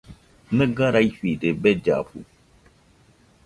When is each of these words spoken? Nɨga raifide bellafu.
Nɨga 0.57 0.87
raifide 0.93 1.49
bellafu. 1.61 2.19